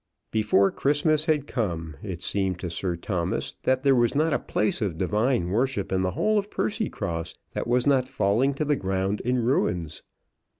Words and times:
Before 0.31 0.71
Christmas 0.71 1.25
had 1.25 1.45
come, 1.45 1.95
it 2.01 2.23
seemed 2.23 2.57
to 2.57 2.71
Sir 2.71 2.95
Thomas 2.95 3.53
that 3.61 3.83
there 3.83 3.93
was 3.93 4.15
not 4.15 4.33
a 4.33 4.39
place 4.39 4.81
of 4.81 4.97
divine 4.97 5.51
worship 5.51 5.91
in 5.91 6.01
the 6.01 6.13
whole 6.17 6.39
of 6.39 6.49
Percycross 6.49 7.35
that 7.51 7.67
was 7.67 7.85
not 7.85 8.09
falling 8.09 8.55
to 8.55 8.65
the 8.65 8.75
ground 8.75 9.21
in 9.21 9.43
ruins. 9.45 10.01